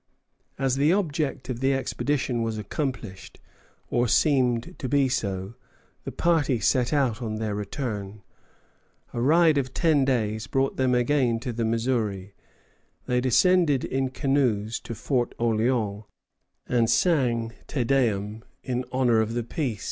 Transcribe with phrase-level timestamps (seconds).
[0.57, 3.39] As the object of the expedition was accomplished,
[3.91, 5.53] or seemed to be so,
[6.05, 8.23] the party set out on their return.
[9.13, 12.33] A ride of ten days brought them again to the Missouri;
[13.05, 16.05] they descended in canoes to Fort Orléans,
[16.67, 19.79] and sang Te Deum in honor of the peace.